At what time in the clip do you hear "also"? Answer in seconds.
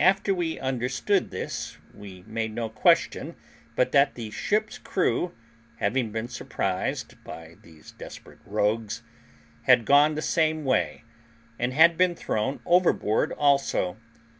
13.30-13.96